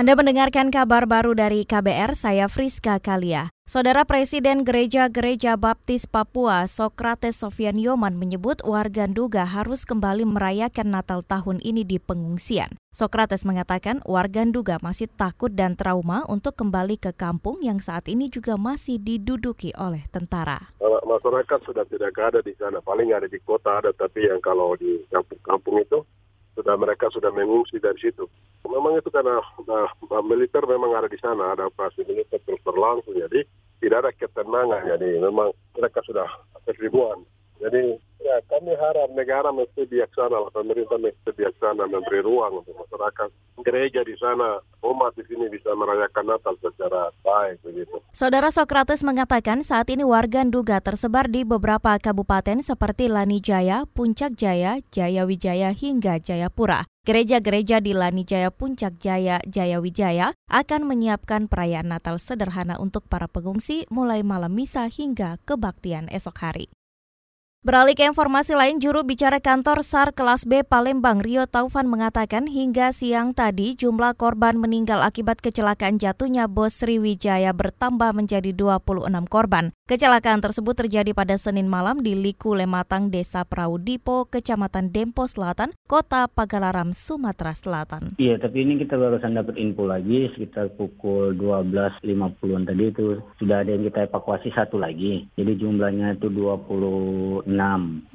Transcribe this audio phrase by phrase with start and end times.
[0.00, 3.52] Anda mendengarkan kabar baru dari KBR, saya Friska Kalia.
[3.68, 11.20] Saudara Presiden Gereja-Gereja Baptis Papua, Sokrates Sofian Yoman menyebut warga Nduga harus kembali merayakan Natal
[11.20, 12.80] tahun ini di pengungsian.
[12.96, 18.32] Sokrates mengatakan warga Nduga masih takut dan trauma untuk kembali ke kampung yang saat ini
[18.32, 20.72] juga masih diduduki oleh tentara.
[20.80, 25.04] Masyarakat sudah tidak ada di sana, paling ada di kota ada, tapi yang kalau di
[25.12, 26.00] kampung-kampung itu
[26.56, 28.24] sudah mereka sudah mengungsi dari situ.
[28.70, 33.42] Memang itu karena uh, militer memang ada di sana, ada operasi militer terus berlangsung, jadi
[33.82, 34.82] tidak ada ketenangan.
[34.86, 36.28] Jadi memang mereka sudah
[36.78, 37.26] ribuan.
[37.60, 37.92] Jadi
[38.24, 43.28] ya kami harap negara mesti bijaksana, pemerintah mesti bijaksana memberi ruang untuk masyarakat
[43.60, 48.00] gereja di sana, umat di sini bisa merayakan Natal secara baik begitu.
[48.16, 54.40] Saudara Sokrates mengatakan saat ini warga Nduga tersebar di beberapa kabupaten seperti Lani Jaya, Puncak
[54.40, 56.89] Jaya, Jaya Wijaya hingga Jayapura.
[57.00, 63.24] Gereja-gereja di Lani Jaya, Puncak Jaya, Jaya Wijaya akan menyiapkan perayaan Natal sederhana untuk para
[63.24, 66.68] pengungsi mulai malam misa hingga kebaktian esok hari.
[67.60, 72.88] Beralih ke informasi lain, juru bicara kantor SAR kelas B Palembang Rio Taufan mengatakan hingga
[72.88, 79.76] siang tadi jumlah korban meninggal akibat kecelakaan jatuhnya bos Sriwijaya bertambah menjadi 26 korban.
[79.84, 86.32] Kecelakaan tersebut terjadi pada Senin malam di Liku Lematang, Desa Praudipo, Kecamatan Dempo Selatan, Kota
[86.32, 88.16] Pagalaram, Sumatera Selatan.
[88.16, 93.76] Iya, tapi ini kita barusan dapat info lagi sekitar pukul 12.50-an tadi itu sudah ada
[93.76, 95.28] yang kita evakuasi satu lagi.
[95.36, 98.06] Jadi jumlahnya itu 20 enam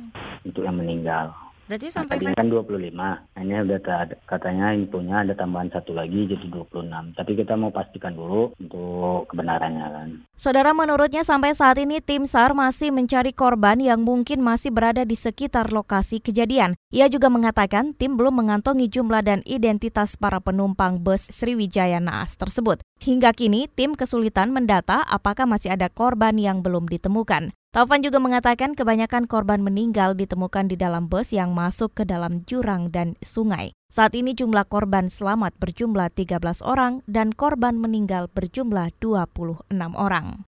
[0.47, 1.35] untuk yang meninggal.
[1.65, 2.93] Berarti sampai nah, kan 25.
[2.93, 3.81] Nah, ini udah
[4.29, 7.17] katanya infonya ada tambahan satu lagi jadi 26.
[7.17, 10.09] Tapi kita mau pastikan dulu untuk kebenarannya kan.
[10.37, 15.17] Saudara menurutnya sampai saat ini tim SAR masih mencari korban yang mungkin masih berada di
[15.17, 16.77] sekitar lokasi kejadian.
[16.93, 22.77] Ia juga mengatakan tim belum mengantongi jumlah dan identitas para penumpang bus Sriwijaya Naas tersebut.
[23.01, 27.57] Hingga kini tim kesulitan mendata apakah masih ada korban yang belum ditemukan.
[27.75, 32.87] Taufan juga mengatakan kebanyakan korban meninggal ditemukan di dalam bus yang masuk ke dalam jurang
[32.87, 33.75] dan sungai.
[33.91, 40.47] Saat ini jumlah korban selamat berjumlah 13 orang dan korban meninggal berjumlah 26 orang.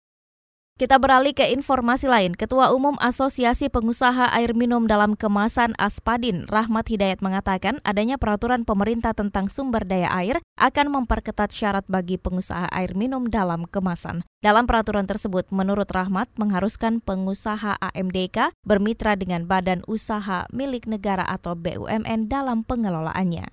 [0.78, 2.38] Kita beralih ke informasi lain.
[2.38, 9.18] Ketua Umum Asosiasi Pengusaha Air Minum dalam Kemasan Aspadin, Rahmat Hidayat mengatakan adanya peraturan pemerintah
[9.18, 14.22] tentang sumber daya air akan memperketat syarat bagi pengusaha air minum dalam kemasan.
[14.46, 21.58] Dalam peraturan tersebut, menurut Rahmat, mengharuskan pengusaha AMDK bermitra dengan badan usaha milik negara atau
[21.58, 23.50] BUMN dalam pengelolaannya.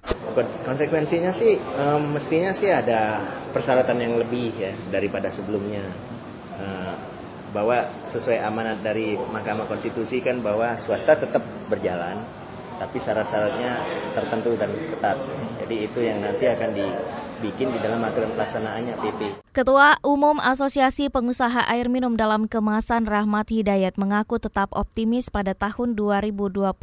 [0.68, 3.24] Konsekuensinya sih, um, mestinya sih ada
[3.56, 5.88] persyaratan yang lebih ya daripada sebelumnya.
[6.54, 7.13] Uh,
[7.54, 12.18] bahwa sesuai amanat dari Mahkamah Konstitusi kan bahwa swasta tetap berjalan
[12.78, 13.72] tapi syarat-syaratnya
[14.14, 15.18] tertentu dan ketat.
[15.64, 19.20] Jadi itu yang nanti akan dibikin di dalam aturan pelaksanaannya PP.
[19.54, 25.96] Ketua Umum Asosiasi Pengusaha Air Minum dalam Kemasan Rahmat Hidayat mengaku tetap optimis pada tahun
[25.96, 26.74] 2020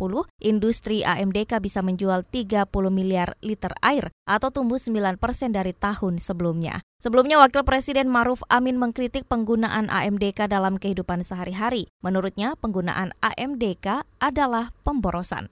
[0.41, 6.81] industri AMDK bisa menjual 30 miliar liter air atau tumbuh 9 persen dari tahun sebelumnya.
[7.01, 11.89] Sebelumnya Wakil Presiden Maruf Amin mengkritik penggunaan AMDK dalam kehidupan sehari-hari.
[12.05, 15.49] Menurutnya penggunaan AMDK adalah pemborosan.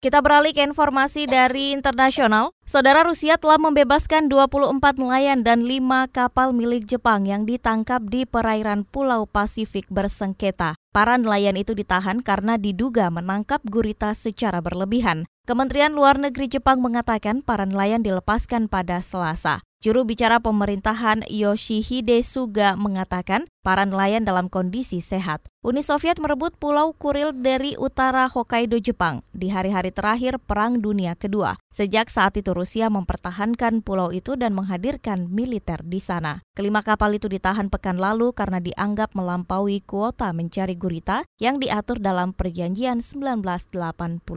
[0.00, 2.56] Kita beralih ke informasi dari internasional.
[2.64, 8.88] Saudara Rusia telah membebaskan 24 nelayan dan 5 kapal milik Jepang yang ditangkap di perairan
[8.88, 10.80] Pulau Pasifik bersengketa.
[10.96, 15.28] Para nelayan itu ditahan karena diduga menangkap gurita secara berlebihan.
[15.44, 19.60] Kementerian Luar Negeri Jepang mengatakan para nelayan dilepaskan pada Selasa.
[19.80, 25.40] Juru bicara pemerintahan Yoshihide Suga mengatakan para nelayan dalam kondisi sehat.
[25.64, 31.56] Uni Soviet merebut Pulau Kuril dari utara Hokkaido, Jepang di hari-hari terakhir Perang Dunia Kedua.
[31.72, 36.44] Sejak saat itu Rusia mempertahankan pulau itu dan menghadirkan militer di sana.
[36.52, 42.36] Kelima kapal itu ditahan pekan lalu karena dianggap melampaui kuota mencari gurita yang diatur dalam
[42.36, 44.28] perjanjian 1988.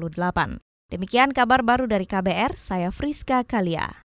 [0.87, 4.02] Demikian kabar baru dari KBR, saya Friska Kalia.